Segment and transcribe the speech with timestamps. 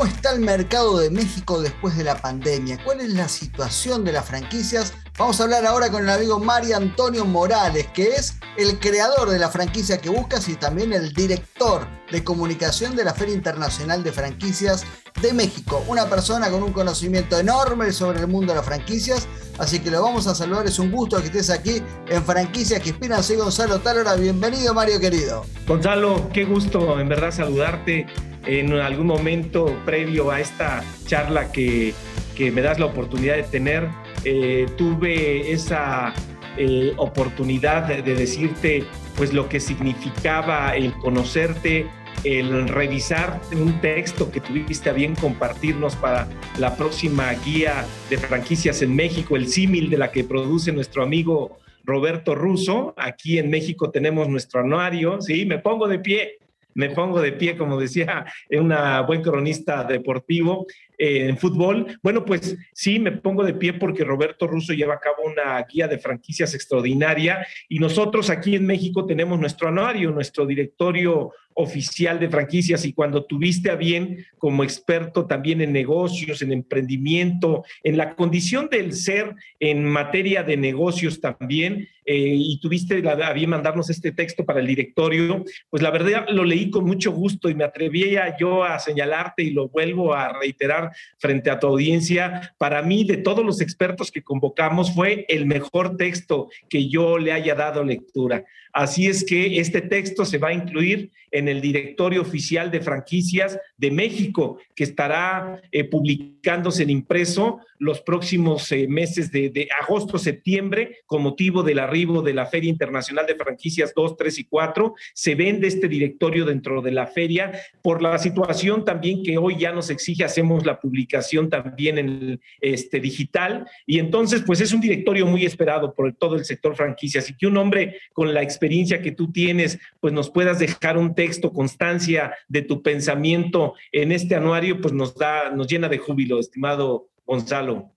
[0.00, 2.82] ¿Cómo está el mercado de México después de la pandemia?
[2.82, 4.94] ¿Cuál es la situación de las franquicias?
[5.18, 9.38] Vamos a hablar ahora con el amigo Mario Antonio Morales, que es el creador de
[9.38, 14.10] la franquicia que buscas y también el director de comunicación de la Feria Internacional de
[14.10, 14.86] Franquicias
[15.20, 15.84] de México.
[15.86, 20.02] Una persona con un conocimiento enorme sobre el mundo de las franquicias, así que lo
[20.02, 20.66] vamos a saludar.
[20.66, 23.22] Es un gusto que estés aquí en Franquicias que Inspiran.
[23.22, 24.14] Soy Gonzalo Talora.
[24.14, 25.44] Bienvenido, Mario querido.
[25.66, 28.06] Gonzalo, qué gusto en verdad saludarte
[28.46, 31.94] en algún momento previo a esta charla que,
[32.36, 33.88] que me das la oportunidad de tener.
[34.24, 36.14] Eh, tuve esa
[36.56, 38.84] eh, oportunidad de, de, decirte
[39.16, 41.86] pues lo que significaba el conocerte,
[42.24, 46.28] el revisar un texto que tuviste a bien compartirnos para
[46.58, 51.58] la próxima guía de franquicias en México, el símil de la que produce nuestro amigo
[51.84, 52.94] Roberto Russo.
[52.96, 56.38] Aquí en México tenemos nuestro anuario, sí, me pongo de pie
[56.80, 60.66] me pongo de pie, como decía una buen cronista deportivo
[61.02, 61.98] eh, en fútbol.
[62.02, 65.88] Bueno, pues sí, me pongo de pie porque Roberto Russo lleva a cabo una guía
[65.88, 72.28] de franquicias extraordinaria y nosotros aquí en México tenemos nuestro anuario, nuestro directorio oficial de
[72.28, 78.14] franquicias y cuando tuviste a bien como experto también en negocios, en emprendimiento, en la
[78.14, 84.10] condición del ser en materia de negocios también, eh, y tuviste a bien mandarnos este
[84.10, 88.36] texto para el directorio, pues la verdad lo leí con mucho gusto y me atrevía
[88.36, 92.54] yo a señalarte y lo vuelvo a reiterar frente a tu audiencia.
[92.58, 97.32] Para mí, de todos los expertos que convocamos, fue el mejor texto que yo le
[97.32, 98.44] haya dado lectura.
[98.72, 103.58] Así es que este texto se va a incluir en el directorio oficial de franquicias
[103.76, 110.18] de México, que estará eh, publicándose en impreso los próximos eh, meses de, de, agosto,
[110.18, 114.94] septiembre, con motivo del arribo de la Feria Internacional de Franquicias 2, 3 y 4.
[115.14, 117.52] Se vende este directorio dentro de la feria.
[117.82, 123.00] Por la situación también que hoy ya nos exige, hacemos la publicación también en este,
[123.00, 123.68] digital.
[123.86, 127.46] Y entonces, pues es un directorio muy esperado por todo el sector franquicias y que
[127.46, 132.34] un hombre con la experiencia que tú tienes, pues nos puedas dejar un texto, constancia
[132.48, 137.92] de tu pensamiento en este anuario, pues nos da, nos llena de júbilo, estimado Gonzalo.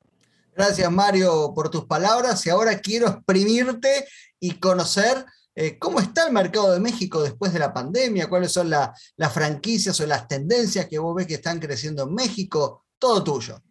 [0.56, 2.46] Gracias, Mario, por tus palabras.
[2.46, 4.06] Y ahora quiero exprimirte
[4.40, 8.70] y conocer eh, cómo está el mercado de México después de la pandemia, cuáles son
[8.70, 12.86] la, las franquicias o las tendencias que vos ves que están creciendo en México.
[12.98, 13.62] Todo tuyo.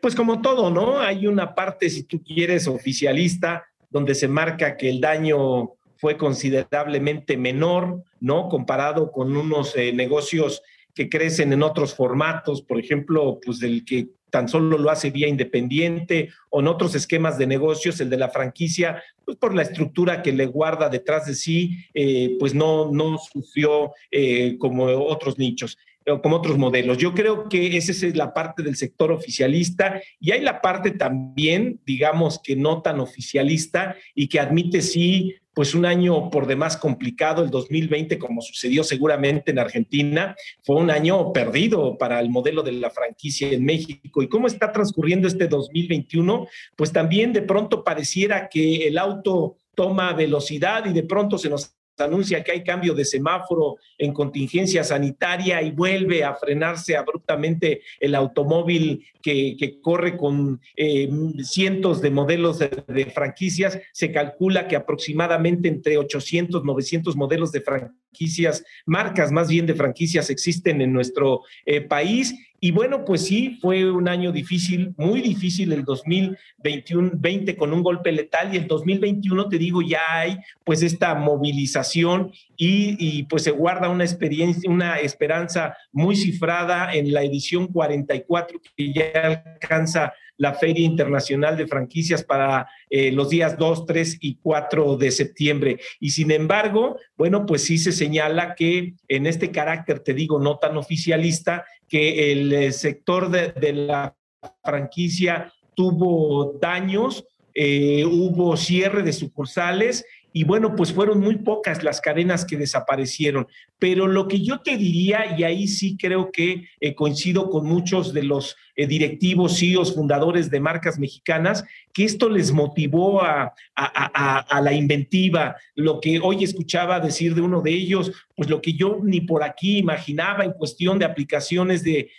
[0.00, 1.00] Pues como todo, ¿no?
[1.00, 7.36] Hay una parte, si tú quieres, oficialista, donde se marca que el daño fue considerablemente
[7.36, 8.48] menor, ¿no?
[8.48, 10.62] Comparado con unos eh, negocios
[10.94, 15.28] que crecen en otros formatos, por ejemplo, pues del que tan solo lo hace vía
[15.28, 20.22] independiente o en otros esquemas de negocios, el de la franquicia, pues por la estructura
[20.22, 25.78] que le guarda detrás de sí, eh, pues no, no sufrió eh, como otros nichos
[26.20, 26.98] como otros modelos.
[26.98, 31.80] Yo creo que esa es la parte del sector oficialista y hay la parte también,
[31.86, 37.42] digamos que no tan oficialista y que admite sí pues un año por demás complicado,
[37.42, 42.72] el 2020, como sucedió seguramente en Argentina, fue un año perdido para el modelo de
[42.72, 44.22] la franquicia en México.
[44.22, 46.46] ¿Y cómo está transcurriendo este 2021?
[46.76, 51.74] Pues también de pronto pareciera que el auto toma velocidad y de pronto se nos
[51.98, 58.14] anuncia que hay cambio de semáforo en contingencia sanitaria y vuelve a frenarse abruptamente el
[58.14, 61.08] automóvil que, que corre con eh,
[61.42, 63.78] cientos de modelos de, franquicias.
[63.92, 70.30] Se calcula que aproximadamente entre 800, 900 modelos de franquicias, marcas más bien de franquicias
[70.30, 72.34] existen en nuestro eh, país
[72.64, 77.82] y bueno, pues sí, fue un año difícil, muy difícil el 2021, 20 con un
[77.82, 83.42] golpe letal y el 2021, te digo, ya hay pues esta movilización y, y, pues
[83.42, 90.14] se guarda una experiencia, una esperanza muy cifrada en la edición 44 que ya alcanza
[90.36, 95.78] la Feria Internacional de Franquicias para eh, los días 2, 3 y 4 de septiembre.
[96.00, 100.58] Y sin embargo, bueno, pues sí se señala que en este carácter, te digo, no
[100.58, 104.16] tan oficialista, que el eh, sector de, la
[104.62, 112.00] franquicia tuvo daños, eh, hubo cierre de sucursales y bueno, pues fueron muy pocas las
[112.00, 113.46] cadenas que desaparecieron,
[113.84, 118.14] Pero lo que yo te diría, y ahí sí creo que eh, coincido con muchos
[118.14, 124.72] de los eh, directivos, CEOs, fundadores de marcas mexicanas, que esto les motivó a, la
[124.72, 125.54] inventiva.
[125.76, 129.44] Lo que hoy escuchaba decir de uno de ellos, pues lo que yo ni por
[129.44, 132.10] aquí imaginaba en cuestión de aplicaciones de,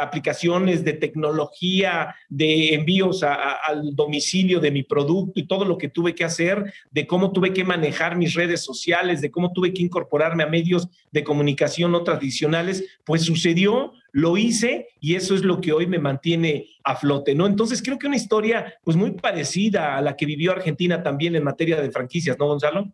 [0.00, 6.14] aplicaciones de tecnología, de envíos al domicilio de mi producto y todo lo que tuve
[6.14, 10.44] que hacer, de cómo tuve que manejar mis redes sociales, de cómo tuve que incorporarme
[10.44, 15.72] a medios de comunicación no tradicionales, pues sucedió lo hice y eso es lo que
[15.72, 17.46] hoy me mantiene a flote, ¿no?
[17.46, 21.44] Entonces creo que una historia pues muy parecida a la que vivió Argentina también en
[21.44, 22.90] materia de franquicias, ¿no, Gonzalo?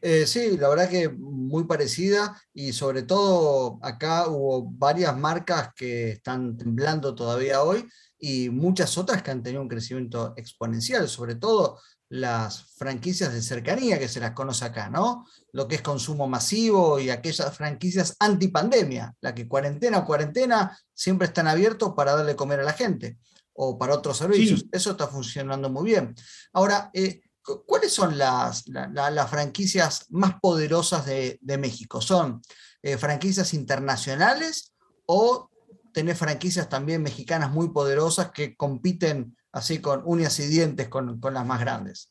[0.00, 6.10] Eh, sí, la verdad que muy parecida y sobre todo acá hubo varias marcas que
[6.12, 7.84] están temblando todavía hoy
[8.18, 13.98] y muchas otras que han tenido un crecimiento exponencial, sobre todo las franquicias de cercanía
[13.98, 15.26] que se las conoce acá, ¿no?
[15.52, 21.26] Lo que es consumo masivo y aquellas franquicias antipandemia, la que cuarentena o cuarentena siempre
[21.26, 23.18] están abiertos para darle comer a la gente
[23.54, 24.66] o para otros servicios.
[24.70, 26.14] Eso está funcionando muy bien.
[26.52, 27.22] Ahora, eh,
[27.66, 32.00] ¿cuáles son las, las franquicias más poderosas de, México?
[32.00, 32.40] ¿Son
[32.82, 34.74] eh, franquicias internacionales
[35.06, 35.50] o
[35.92, 41.46] tenés franquicias también mexicanas muy poderosas que compiten así con uñas y dientes con, las
[41.46, 42.10] más grandes?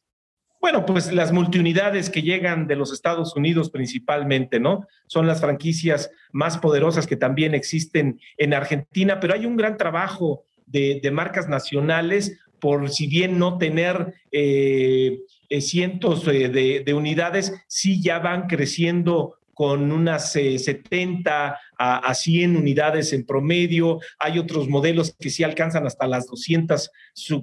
[0.60, 4.88] Bueno, pues las multiunidades que llegan de los Estados Unidos principalmente, ¿no?
[5.06, 10.44] Son las franquicias más poderosas que también existen en Argentina, pero hay un gran trabajo
[10.66, 15.20] de, marcas nacionales por si bien no tener eh,
[15.50, 16.50] eh, cientos de,
[16.84, 24.00] de, unidades, sí ya van creciendo con unas 70 eh, a, 100 unidades en promedio.
[24.19, 26.92] Hay otros modelos que sí alcanzan hasta las 200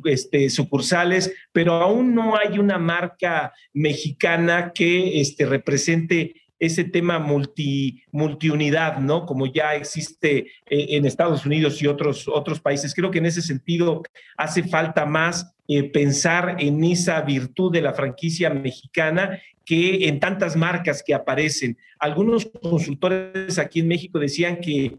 [0.05, 8.05] este, sucursales, pero aún no hay una marca mexicana que este, represente ese tema multi,
[8.12, 9.26] multiunidad, ¿no?
[9.26, 12.94] Como ya existe eh, en Estados Unidos y otros, otros países.
[12.94, 14.05] Creo que en ese sentido
[14.37, 20.55] hace falta más eh, pensar en esa virtud de la franquicia mexicana que en tantas
[20.55, 21.76] marcas que aparecen.
[21.99, 24.99] Algunos consultores aquí en México decían que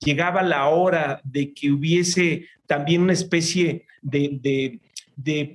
[0.00, 4.80] llegaba la hora de que hubiese también una especie de,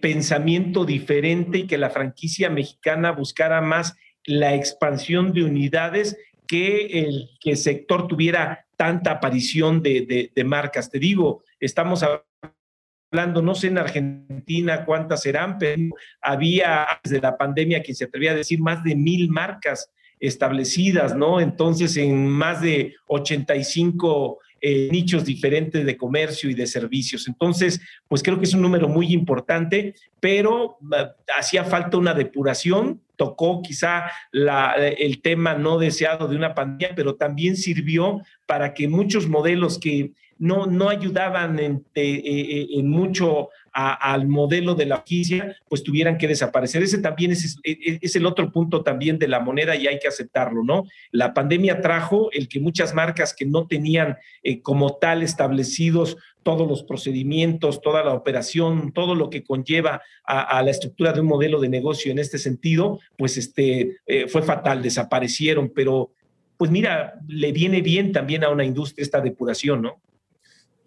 [0.01, 3.93] pensamiento diferente y que la franquicia mexicana buscara más
[4.27, 10.91] la expansión de unidades que el, que el sector tuviera tanta aparición de, de, marcas.
[10.91, 12.06] Te digo, estamos
[13.12, 15.81] hablando, no sé en Argentina cuántas serán, pero
[16.21, 21.15] había antes de la pandemia que se atrevía a decir más de mil marcas establecidas,
[21.15, 21.39] ¿no?
[21.39, 27.27] Entonces, en más de 85 eh, nichos diferentes de comercio y de servicios.
[27.27, 33.01] Entonces, pues creo que es un número muy importante, pero ah, hacía falta una depuración,
[33.17, 38.87] tocó quizá la, el tema no deseado de una pandemia, pero también sirvió para que
[38.87, 43.50] muchos modelos que no, no ayudaban en, eh, eh, en mucho
[43.80, 46.81] al modelo de la franquicia, pues tuvieran que desaparecer.
[46.81, 50.63] Ese también es, es, el otro punto también de la moneda y hay que aceptarlo,
[50.63, 50.86] ¿no?
[51.12, 56.68] La pandemia trajo el que muchas marcas que no tenían eh, como tal establecidos todos
[56.68, 61.60] los procedimientos, toda la operación, todo lo que conlleva a, la estructura de un modelo
[61.60, 63.98] de negocio en este sentido, pues este,
[64.30, 66.12] fue fatal, desaparecieron, pero
[66.57, 70.01] pues mira, le viene bien también a una industria esta depuración, ¿no?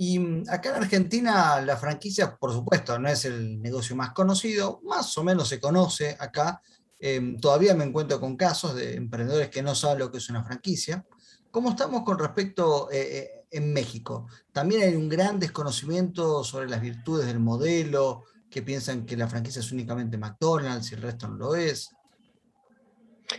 [0.02, 4.80] Y mm, acá en Argentina la franquicia, por supuesto, no es el negocio más conocido,
[4.82, 6.62] más o menos se conoce acá.
[6.98, 10.42] Em, todavía me encuentro con casos de emprendedores que no saben lo que es una
[10.42, 11.04] franquicia.
[11.50, 14.26] ¿Cómo estamos con respecto eh, eh, en México?
[14.52, 19.60] También hay un gran desconocimiento sobre las virtudes del modelo, que piensan que la franquicia
[19.60, 21.90] es únicamente McDonald's y el resto no lo es.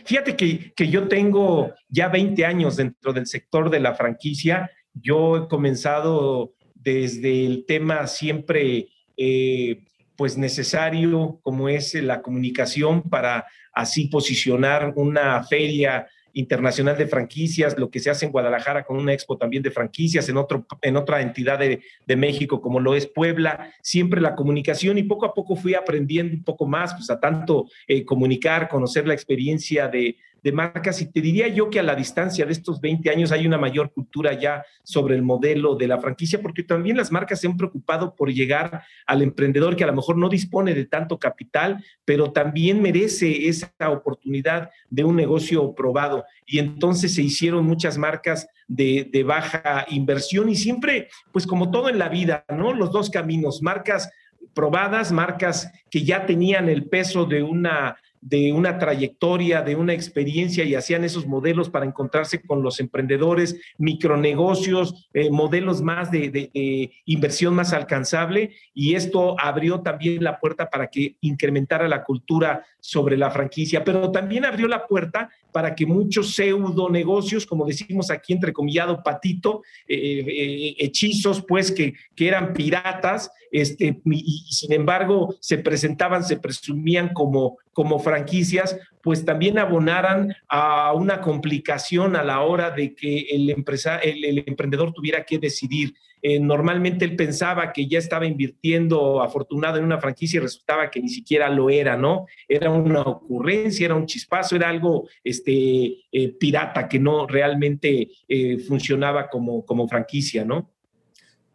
[0.04, 5.36] Fíjate que, que yo tengo ya 20 años dentro del sector de la franquicia yo
[5.36, 9.84] he comenzado desde el tema siempre eh,
[10.16, 17.90] pues necesario como es la comunicación para así posicionar una feria internacional de franquicias, lo
[17.90, 21.20] que se hace en Guadalajara con una expo también de franquicias, en, otro, en otra
[21.20, 21.82] entidad de,
[22.16, 26.44] México como lo es Puebla, siempre la comunicación y poco a poco fui aprendiendo un
[26.44, 31.20] poco más, pues a tanto eh, comunicar, conocer la experiencia de, de marcas y te
[31.20, 34.64] diría yo que a la distancia de estos 20 años hay una mayor cultura ya
[34.82, 38.82] sobre el modelo de la franquicia porque también las marcas se han preocupado por llegar
[39.06, 43.70] al emprendedor que a lo mejor no dispone de tanto capital, pero también merece esa
[43.88, 46.24] oportunidad de un negocio probado.
[46.46, 51.88] Y entonces se hicieron muchas marcas de, de baja inversión y siempre, pues como todo
[51.88, 52.72] en la vida, ¿no?
[52.72, 54.10] Los dos caminos, marcas
[54.54, 60.64] probadas, marcas que ya tenían el peso de una de una trayectoria, de una experiencia
[60.64, 67.54] y hacían esos modelos para encontrarse con los emprendedores, micronegocios, eh, modelos más de, inversión
[67.54, 68.52] más alcanzable.
[68.72, 74.10] Y esto abrió también la puerta para que incrementara la cultura sobre la franquicia, pero
[74.12, 80.24] también abrió la puerta para que muchos pseudo negocios, como decimos aquí entrecomillado patito, eh,
[80.26, 87.12] eh, hechizos pues que, que eran piratas, este, y, sin embargo se presentaban, se presumían
[87.12, 93.50] como, como franquicias, pues también abonaran a una complicación a la hora de que el,
[93.50, 95.94] empresa, el, emprendedor tuviera que decidir.
[96.22, 101.00] Eh, normalmente él pensaba que ya estaba invirtiendo afortunado en una franquicia y resultaba que
[101.00, 102.26] ni siquiera lo era, ¿no?
[102.48, 108.58] Era una ocurrencia, era un chispazo, era algo este, eh, pirata que no realmente eh,
[108.60, 110.70] funcionaba como, como franquicia, ¿no?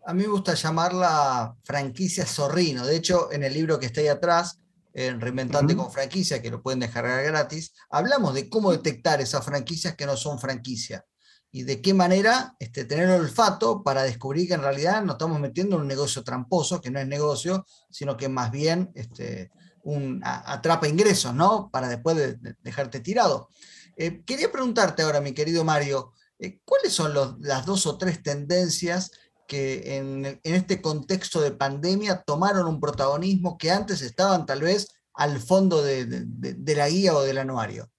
[0.08, 2.86] A mí me gusta llamarla franquicia zorrino.
[2.86, 4.58] De hecho, en el libro que está ahí atrás,
[4.94, 9.98] en Reinventante con franquicia, que lo pueden descargar gratis, hablamos de cómo detectar esas franquicias
[9.98, 11.04] que no son franquicia
[11.52, 15.76] y de qué manera este, tener olfato para descubrir que en realidad nos estamos metiendo
[15.76, 19.52] en un negocio tramposo, que no es negocio, sino que más bien este,
[19.84, 21.70] un, atrapa ingresos, ¿no?
[21.70, 23.50] Para después de, dejarte tirado.
[23.98, 29.12] Eh, quería preguntarte ahora, mi querido Mario, eh, ¿cuáles son las dos o tres tendencias
[29.48, 35.39] que en, este contexto de pandemia tomaron un protagonismo que antes estaban tal vez al
[35.39, 37.89] fondo de, la guía o del anuario?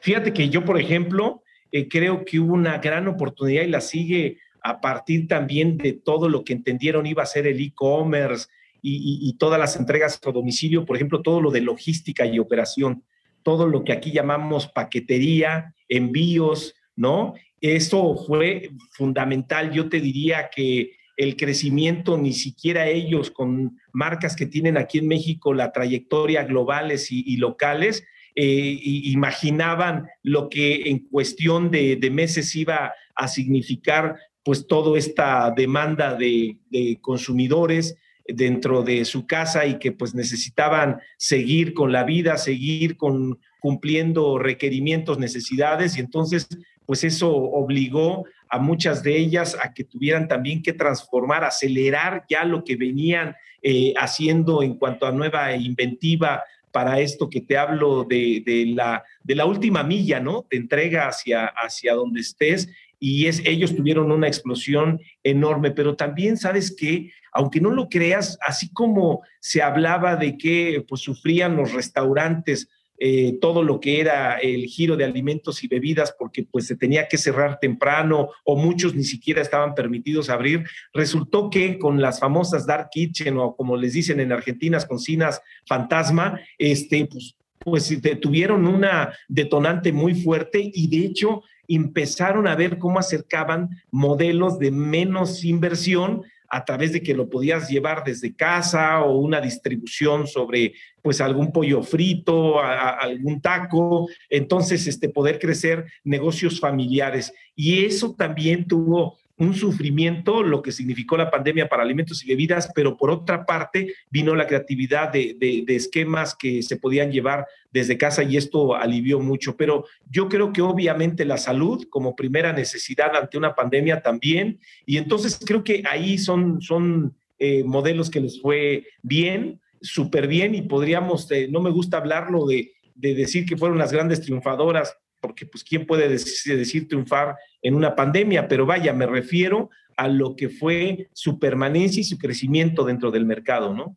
[0.00, 4.38] Fíjate que yo, por ejemplo, eh, creo que hubo una gran oportunidad y la sigue
[4.62, 8.46] a partir también de todo lo que entendieron iba a ser el e-commerce
[8.84, 13.04] y, todas las entregas a domicilio, por ejemplo, todo lo de logística y operación,
[13.44, 17.34] todo lo que aquí llamamos paquetería, envíos, ¿no?
[17.62, 19.70] Eso fue fundamental.
[19.70, 25.06] Yo te diría que el crecimiento, ni siquiera ellos con marcas que tienen aquí en
[25.06, 28.02] México la trayectoria globales y, locales,
[28.34, 36.16] eh, imaginaban lo que en cuestión de, meses iba a significar pues toda esta demanda
[36.16, 42.36] de, de, consumidores dentro de su casa y que pues necesitaban seguir con la vida,
[42.38, 46.48] seguir con cumpliendo requerimientos, necesidades y entonces
[46.86, 52.44] pues eso obligó a muchas de ellas a que tuvieran también que transformar, acelerar ya
[52.44, 58.04] lo que venían eh, haciendo en cuanto a nueva inventiva para esto que te hablo
[58.04, 58.42] de,
[58.74, 60.46] la, de la última milla, ¿no?
[60.48, 66.36] Te entrega hacia, hacia donde estés y es, ellos tuvieron una explosión enorme, pero también
[66.36, 71.72] sabes que, aunque no lo creas, así como se hablaba de que pues, sufrían los
[71.72, 72.68] restaurantes,
[72.98, 77.08] eh, todo lo que era el giro de alimentos y bebidas porque pues se tenía
[77.08, 80.64] que cerrar temprano o muchos ni siquiera estaban permitidos abrir.
[80.92, 86.40] Resultó que con las famosas dark kitchen o como les dicen en Argentina, cocinas fantasma,
[86.58, 92.98] este, pues, pues tuvieron una detonante muy fuerte y de hecho empezaron a ver cómo
[92.98, 96.22] acercaban modelos de menos inversión
[96.54, 101.50] a través de que lo podías llevar desde casa o una distribución sobre pues algún
[101.50, 107.32] pollo frito, algún taco, entonces este poder crecer negocios familiares.
[107.56, 112.70] Y eso también tuvo un sufrimiento, lo que significó la pandemia para alimentos y bebidas,
[112.74, 118.22] pero por otra parte vino la creatividad de, esquemas que se podían llevar desde casa
[118.22, 119.56] y esto alivió mucho.
[119.56, 124.96] Pero yo creo que obviamente la salud como primera necesidad ante una pandemia también, y
[124.96, 130.62] entonces creo que ahí son, son eh, modelos que les fue bien, súper bien, y
[130.62, 135.46] podríamos, eh, no me gusta hablarlo de, de decir que fueron las grandes triunfadoras, porque
[135.46, 140.34] pues quién puede decir, decir triunfar en una pandemia, pero vaya, me refiero a lo
[140.36, 143.96] que fue su permanencia y su crecimiento dentro del mercado, ¿no?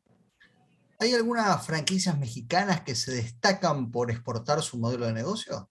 [0.99, 5.69] ¿Hay algunas franquicias mexicanas que se destacan por exportar su modelo de negocio?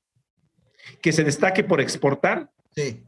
[1.01, 2.51] ¿Que se destaque por exportar?
[2.75, 3.03] Sí.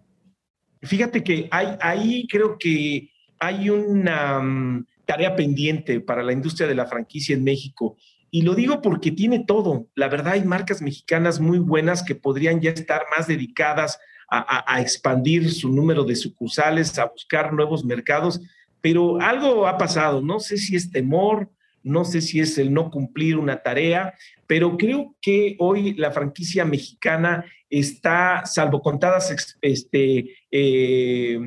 [0.83, 6.75] Fíjate que hay, ahí creo que hay una mm, tarea pendiente para la industria de
[6.75, 7.97] la franquicia en México.
[8.31, 9.87] Y lo digo porque tiene todo.
[9.95, 15.53] La verdad, hay marcas mexicanas muy buenas que podrían ya estar más dedicadas a, expandir
[15.53, 18.41] su número de sucursales, a buscar nuevos mercados,
[18.81, 21.51] pero algo ha pasado, no sé si es temor,
[21.83, 24.15] no sé si es el no cumplir una tarea,
[24.47, 31.39] pero creo que hoy la franquicia mexicana está, salvo contadas este, eh,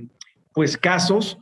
[0.54, 1.38] pues casos,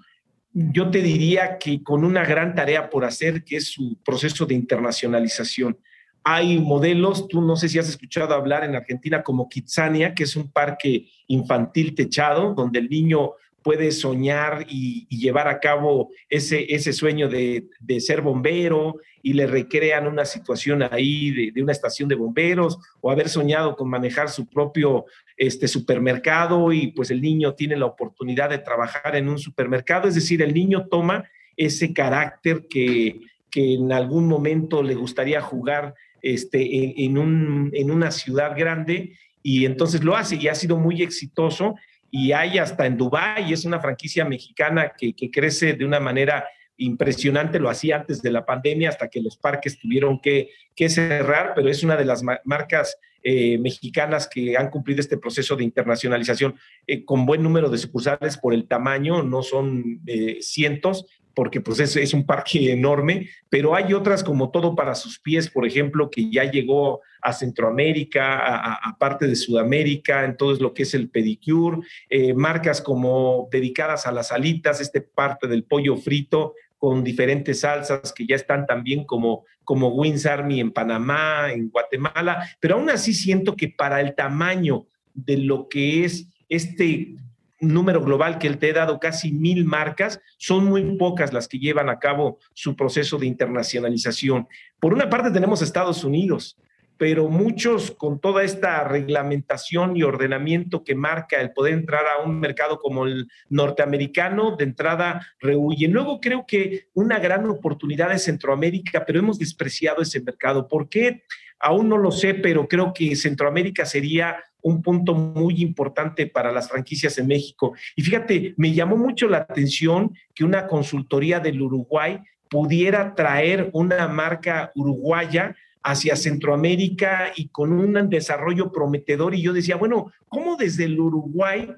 [0.59, 4.55] yo te diría que con una gran tarea por hacer, que es su proceso de
[4.55, 5.77] internacionalización.
[6.23, 10.35] Hay modelos, tú no sé si has escuchado hablar en Argentina como Kitsania, que es
[10.35, 13.33] un parque infantil techado, donde el niño
[13.67, 17.67] puede soñar y, llevar a cabo ese, ese sueño de,
[17.99, 23.27] ser bombero y le recrean una situación ahí de, una estación de bomberos o haber
[23.27, 25.05] soñado con manejar su propio
[25.35, 30.07] este, supermercado y pues el niño tiene la oportunidad de trabajar en un supermercado.
[30.07, 31.25] Es decir, el niño toma
[31.57, 33.19] ese carácter que,
[33.51, 39.65] que en algún momento le gustaría jugar este, en, un, en una ciudad grande y
[39.65, 41.75] entonces lo hace y ha sido muy exitoso
[42.11, 46.45] y hay hasta en Dubái, es una franquicia mexicana que, crece de una manera
[46.77, 50.49] impresionante, lo hacía antes de la pandemia hasta que los parques tuvieron que,
[50.89, 55.63] cerrar, pero es una de las marcas eh, mexicanas que han cumplido este proceso de
[55.63, 61.61] internacionalización eh, con buen número de sucursales por el tamaño, no son eh, cientos, porque
[61.61, 66.09] pues es, un parque enorme, pero hay otras como Todo para sus pies, por ejemplo,
[66.09, 71.11] que ya llegó a Centroamérica, a, parte de Sudamérica, en todo lo que es el
[71.11, 77.59] pedicure, eh, marcas como dedicadas a las alitas, este parte del pollo frito con diferentes
[77.59, 82.89] salsas que ya están también como, como Wins Army en Panamá, en Guatemala, pero aún
[82.89, 87.15] así siento que para el tamaño de lo que es este
[87.59, 91.59] número global que él te he dado, casi mil marcas, son muy pocas las que
[91.59, 94.47] llevan a cabo su proceso de internacionalización.
[94.79, 96.57] Por una parte tenemos Estados Unidos,
[96.97, 102.39] pero muchos con toda esta reglamentación y ordenamiento que marca el poder entrar a un
[102.39, 105.93] mercado como el norteamericano, de entrada rehuyen.
[105.93, 110.67] Luego creo que una gran oportunidad es Centroamérica, pero hemos despreciado ese mercado.
[110.67, 111.23] ¿Por qué?
[111.59, 116.69] Aún no lo sé, pero creo que Centroamérica sería un punto muy importante para las
[116.69, 117.73] franquicias en México.
[117.95, 124.07] Y fíjate, me llamó mucho la atención que una consultoría del Uruguay pudiera traer una
[124.07, 129.35] marca uruguaya hacia Centroamérica y con un desarrollo prometedor.
[129.35, 131.69] Y yo decía, bueno, ¿cómo desde el Uruguay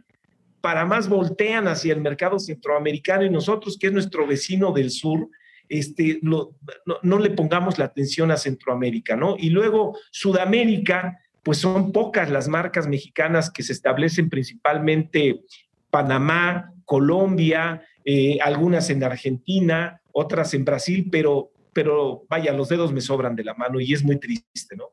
[0.62, 5.29] para más voltean hacia el mercado centroamericano y nosotros, que es nuestro vecino del sur,
[5.69, 6.55] este, no,
[7.03, 9.36] no, le pongamos la atención a Centroamérica, ¿no?
[9.38, 11.19] Y luego Sudamérica,
[11.50, 15.46] pues son pocas las marcas mexicanas que se establecen principalmente
[15.89, 23.01] Panamá, Colombia, eh, algunas en Argentina, otras en Brasil, pero, pero vaya, los dedos me
[23.01, 24.91] sobran de la mano y es muy triste, ¿no?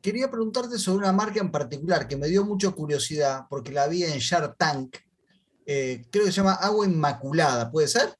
[0.00, 4.04] Quería preguntarte sobre una marca en particular que me dio mucha curiosidad porque la vi
[4.04, 4.98] en Shark Tank.
[5.66, 8.10] Eh, creo que se llama Agua Inmaculada, ¿puede ser?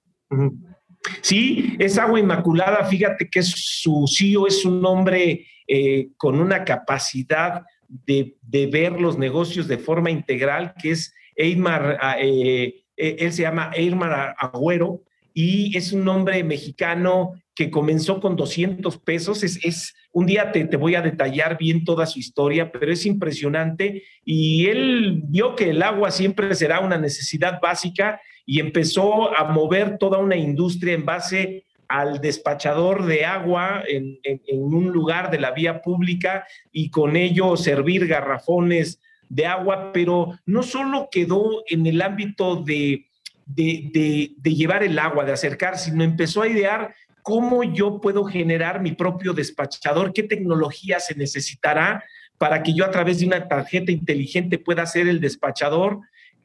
[1.22, 2.84] Sí, es agua inmaculada.
[2.84, 8.36] Fíjate que su CEO es un hombre eh, con una capacidad de,
[8.72, 13.70] ver los negocios de forma integral, que es Eymar, ah, eh, eh, él se llama
[13.74, 15.02] Eymar Agüero
[15.34, 19.42] y es un hombre mexicano que comenzó con 200 pesos.
[19.44, 23.04] Es, es un día te, te, voy a detallar bien toda su historia, pero es
[23.04, 24.04] impresionante.
[24.24, 29.98] Y él vio que el agua siempre será una necesidad básica y empezó a mover
[29.98, 34.18] toda una industria en base al despachador de agua en,
[34.52, 40.62] un lugar de la vía pública y con ello servir garrafones de agua, pero no
[40.62, 43.06] solo quedó en el ámbito de,
[43.46, 48.92] de, llevar el agua, de acercar, sino empezó a idear cómo yo puedo generar mi
[48.92, 52.04] propio despachador, qué tecnología se necesitará
[52.38, 56.00] para que yo a través de una tarjeta inteligente pueda ser el despachador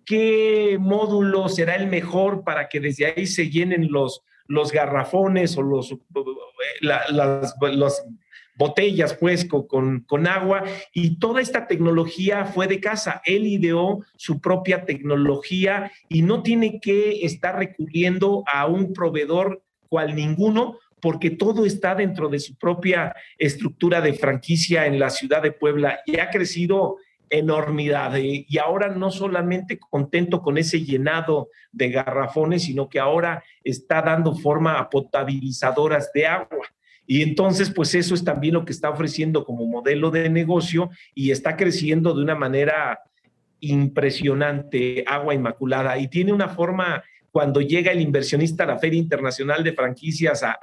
[0.06, 5.62] qué módulo será el mejor para que desde ahí se llenen los, los garrafones o
[5.62, 5.96] los,
[6.82, 7.56] las,
[8.56, 13.22] botellas pues con, con, agua y toda esta tecnología fue de casa.
[13.26, 20.16] Él ideó su propia tecnología y no tiene que estar recurriendo a un proveedor cual
[20.16, 25.52] ninguno porque todo está dentro de su propia estructura de franquicia en la ciudad de
[25.52, 26.96] Puebla y ha crecido
[27.34, 28.16] enormidad.
[28.18, 34.36] y ahora no solamente contento con ese llenado de garrafones, sino que ahora está dando
[34.36, 36.68] forma a potabilizadoras de agua.
[37.06, 41.32] Y entonces, pues eso es también lo que está ofreciendo como modelo de negocio y
[41.32, 43.02] está creciendo de una manera
[43.60, 45.98] impresionante, agua inmaculada.
[45.98, 50.58] Y tiene una forma, cuando llega el inversionista a la Feria Internacional de Franquicias a,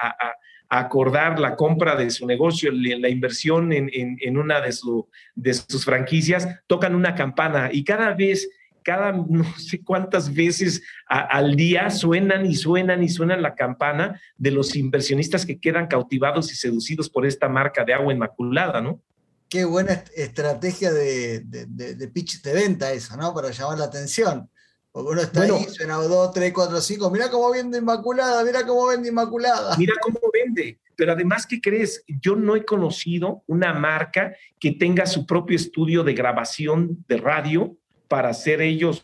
[0.70, 7.14] acordar la compra de su negocio, la inversión en, una de, sus franquicias, tocan una
[7.16, 8.48] campana y cada vez
[8.82, 14.52] cada no sé cuántas veces al día suenan y suenan y suenan la campana de
[14.52, 19.02] los inversionistas que quedan cautivados y seducidos por esta marca de agua inmaculada, ¿no?
[19.48, 23.34] Qué buena estrategia de, de pitch de venta esa, ¿no?
[23.34, 24.48] Para llamar la atención.
[24.92, 27.10] Porque uno está ahí, suena 2, 3, 4, 5.
[27.10, 29.76] Mira cómo vende Inmaculada, mira cómo vende Inmaculada.
[29.76, 30.78] Mira cómo vende.
[30.96, 32.04] Pero además, ¿qué crees?
[32.20, 37.76] Yo no he conocido una marca que tenga su propio estudio de grabación de radio
[38.08, 39.00] para hacer ellos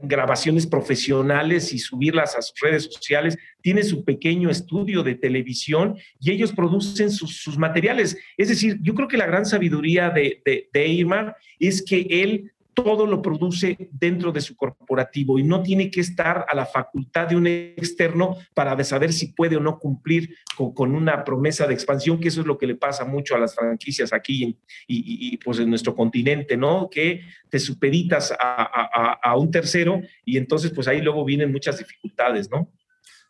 [0.00, 6.30] grabaciones profesionales y subirlas a sus redes sociales, tiene su pequeño estudio de televisión y
[6.30, 8.16] ellos producen sus, materiales.
[8.36, 11.24] Es decir, yo creo que la gran sabiduría de, de, de
[11.58, 16.46] es que él todo lo produce dentro de su corporativo y no tiene que estar
[16.48, 21.24] a la facultad de un externo para saber si puede o no cumplir con, una
[21.24, 24.56] promesa de expansión, que eso es lo que le pasa mucho a las franquicias aquí
[24.86, 26.88] y, pues en nuestro continente, ¿no?
[26.90, 32.50] Que te supeditas a, a un tercero y entonces pues ahí luego vienen muchas dificultades,
[32.50, 32.70] ¿no?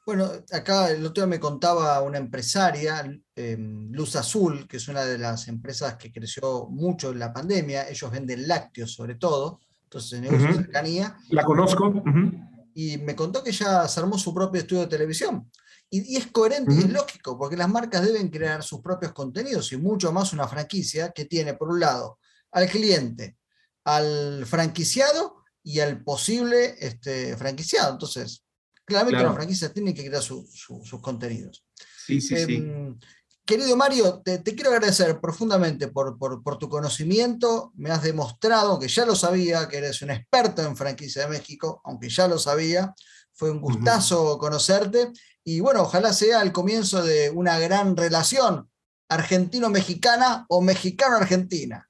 [0.08, 3.02] Bueno, acá el otro día me contaba una empresaria,
[3.36, 7.86] em, Luz Azul, que es una de las empresas que creció mucho en la pandemia.
[7.90, 11.14] Ellos venden lácteos sobre todo, entonces en negocio de cercanía.
[11.28, 11.92] La conozco.
[12.72, 15.52] Y me contó que ya se armó su propio estudio de televisión.
[15.90, 19.76] Y, es coherente y es lógico, porque las marcas deben crear sus propios contenidos y
[19.76, 22.18] mucho más una franquicia que tiene, por un lado,
[22.52, 23.36] al cliente,
[23.84, 27.92] al franquiciado y al posible este, franquiciado.
[27.92, 28.47] Entonces,
[28.88, 31.62] Claramente la franquicia tiene que crear sus contenidos.
[32.06, 32.54] Sí, sí, sí.
[32.54, 32.98] Em,
[33.44, 36.18] querido Mario, te, quiero agradecer profundamente por,
[36.58, 37.70] tu conocimiento.
[37.76, 41.82] Me has demostrado que ya lo sabía, que eres un experto en franquicia de México,
[41.84, 42.94] aunque ya lo sabía.
[43.34, 45.12] Fue un gustazo conocerte.
[45.44, 48.70] Y bueno, ojalá sea el comienzo de una gran relación
[49.10, 51.88] argentino-mexicana o mexicano-argentina.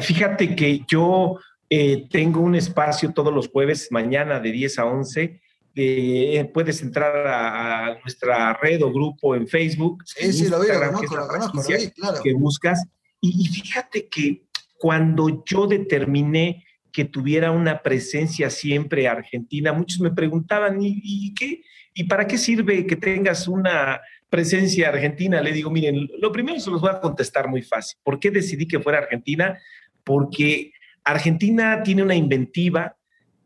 [0.00, 1.38] Fíjate que yo
[1.74, 5.40] eh, tengo un espacio todos los jueves, mañana de 10 a 11.
[5.74, 10.02] Eh, puedes entrar a, nuestra red o grupo en Facebook.
[10.04, 12.84] Sí, sí, lo veo, lo Que buscas.
[13.22, 14.42] Y, fíjate que
[14.76, 21.62] cuando yo determiné que tuviera una presencia siempre argentina, muchos me preguntaban, ¿y, qué?
[21.94, 25.40] ¿Y para qué sirve que tengas una presencia argentina?
[25.40, 27.98] Le digo, miren, lo primero se los voy a contestar muy fácil.
[28.04, 29.58] ¿Por qué decidí que fuera argentina?
[30.04, 30.72] Porque
[31.04, 32.96] Argentina tiene una inventiva,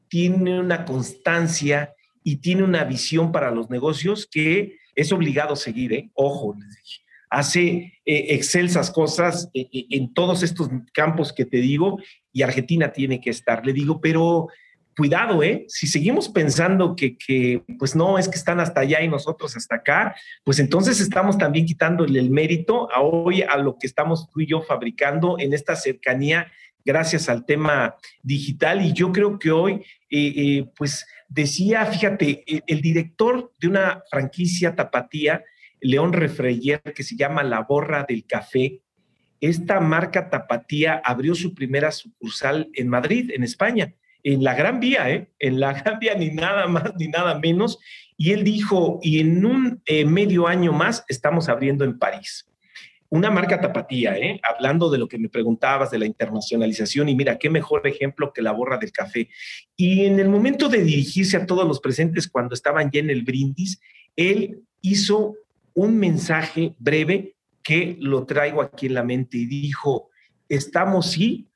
[0.09, 6.11] tiene una constancia y tiene una visión para los negocios que es obligado seguir, ¿eh?
[6.15, 6.57] ojo,
[7.31, 11.99] hace eh, excelsas cosas eh, en todos estos campos que te digo
[12.33, 13.65] y Argentina tiene que estar.
[13.65, 14.49] Le digo, pero
[14.97, 15.67] cuidado, ¿eh?
[15.69, 19.77] Si seguimos pensando que, que, pues no, es que están hasta allá y nosotros hasta
[19.77, 24.41] acá, pues entonces estamos también quitándole el mérito a hoy a lo que estamos tú
[24.41, 26.51] y yo fabricando en esta cercanía
[26.87, 28.83] gracias al tema digital.
[28.83, 29.75] Y yo creo que hoy,
[30.09, 35.45] eh, eh, pues decía, fíjate, e, el, director de una franquicia tapatía,
[35.81, 38.81] León Refreyer, que se llama La Borra del Café,
[39.41, 43.93] esta marca tapatía abrió su primera sucursal en Madrid, en España,
[44.27, 45.29] en la Gran Vía, ¿eh?
[45.39, 47.79] en la Gran Vía ni nada más ni nada menos.
[48.17, 52.51] Y él dijo, y en un eh, medio año más estamos abriendo en París
[53.09, 54.41] una marca tapatía, ¿eh?
[54.43, 58.43] hablando de lo que me preguntabas de la internacionalización, y mira, qué mejor ejemplo que
[58.43, 59.29] la borra del café.
[59.77, 63.23] Y en el momento de dirigirse a todos los presentes cuando estaban ya en el
[63.23, 63.81] brindis,
[64.17, 65.37] él hizo
[65.75, 70.11] un mensaje breve que lo traigo aquí en la mente y dijo,
[70.49, 71.47] estamos sí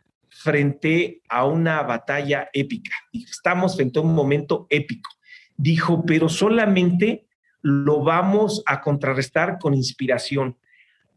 [0.42, 5.10] frente a una batalla épica, estamos frente a un momento épico.
[5.56, 7.26] Dijo, pero solamente
[7.62, 10.56] lo vamos a contrarrestar con inspiración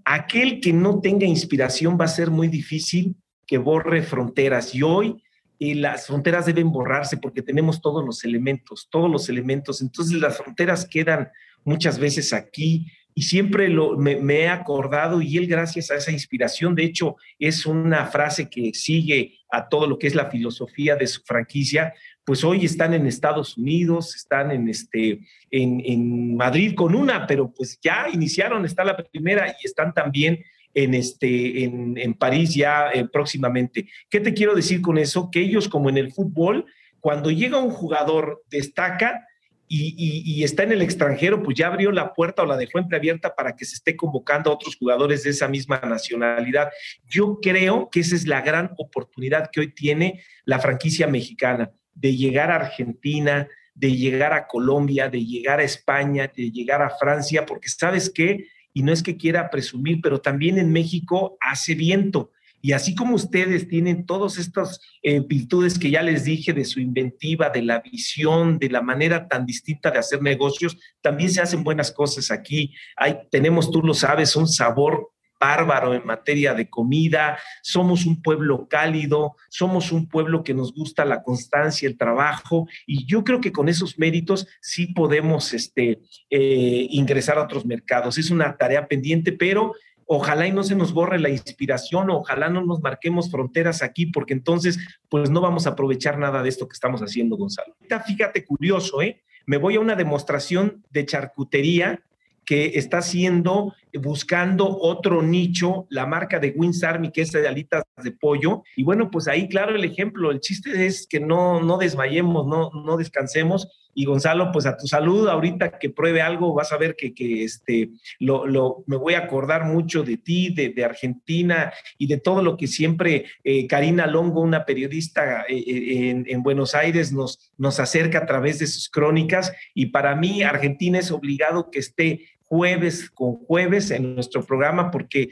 [0.05, 4.73] aquel que no tenga inspiración va a ser muy difícil que borre fronteras.
[4.75, 5.23] Y hoy
[5.59, 9.81] eh, las fronteras deben borrarse porque tenemos todos los elementos, todos los elementos.
[9.81, 11.29] Entonces las fronteras quedan
[11.63, 16.83] muchas veces aquí y siempre me, he acordado y él gracias a esa inspiración, de
[16.83, 21.21] hecho es una frase que sigue a todo lo que es la filosofía de su
[21.23, 21.93] franquicia,
[22.25, 25.19] pues hoy están en Estados Unidos, están en, este,
[25.51, 30.93] en, Madrid con una, pero pues ya iniciaron, está la primera y están también en,
[30.93, 33.87] este, en, París ya eh, próximamente.
[34.09, 35.29] ¿Qué te quiero decir con eso?
[35.31, 36.65] Que ellos como en el fútbol,
[36.99, 39.27] cuando llega un jugador, destaca,
[39.67, 43.55] y, está en el extranjero, pues ya abrió la puerta o la dejó entreabierta para
[43.55, 46.69] que se esté convocando a otros jugadores de esa misma nacionalidad.
[47.09, 52.15] Yo creo que esa es la gran oportunidad que hoy tiene la franquicia mexicana de
[52.15, 57.45] llegar a Argentina, de llegar a Colombia, de llegar a España, de llegar a Francia,
[57.45, 62.31] porque sabes qué, y no es que quiera presumir, pero también en México hace viento.
[62.65, 66.79] Y así como ustedes tienen todas estas eh, virtudes que ya les dije de su
[66.79, 71.65] inventiva, de la visión, de la manera tan distinta de hacer negocios, también se hacen
[71.65, 72.73] buenas cosas aquí.
[72.95, 78.65] Hay, tenemos, tú lo sabes, un sabor bárbaro en materia de comida, somos un pueblo
[78.69, 83.51] cálido, somos un pueblo que nos gusta la constancia, el trabajo, y yo creo que
[83.51, 85.99] con esos méritos sí podemos este,
[86.29, 88.17] eh, ingresar a otros mercados.
[88.17, 89.73] Es una tarea pendiente, pero
[90.05, 94.33] ojalá y no se nos borre la inspiración, ojalá no nos marquemos fronteras aquí, porque
[94.33, 97.75] entonces pues no vamos a aprovechar nada de esto que estamos haciendo, Gonzalo.
[98.05, 99.21] Fíjate curioso, ¿eh?
[99.45, 102.01] Me voy a una demostración de charcutería
[102.45, 107.83] que está haciendo, buscando otro nicho, la marca de Wins Army, que es de alitas
[108.01, 108.63] de pollo.
[108.75, 112.71] Y bueno, pues ahí, claro, el ejemplo, el chiste es que no, no desmayemos, no,
[112.71, 113.67] no descansemos.
[113.95, 117.43] Y Gonzalo, pues a tu salud, ahorita que pruebe algo, vas a ver que, que
[117.43, 122.17] este, lo, lo, me voy a acordar mucho de ti, de, de Argentina y de
[122.17, 127.11] todo lo que siempre eh, Karina Longo, una periodista eh, eh, en, en, Buenos Aires,
[127.11, 129.53] nos, nos acerca a través de sus crónicas.
[129.75, 135.31] Y para mí, Argentina es obligado que esté jueves con jueves en nuestro programa porque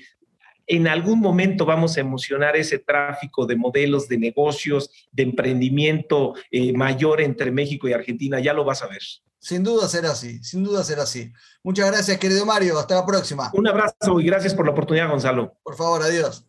[0.65, 6.73] en algún momento vamos a emocionar ese tráfico de modelos, de negocios, de emprendimiento eh,
[6.73, 8.39] mayor entre México y Argentina.
[8.39, 9.03] Ya lo vas a ver.
[9.38, 11.31] Sin duda será así, sin duda será así.
[11.62, 12.79] Muchas gracias, querido Mario.
[12.79, 13.51] Hasta la próxima.
[13.53, 15.55] Un abrazo y gracias por la oportunidad, Gonzalo.
[15.62, 16.47] Por favor, adiós.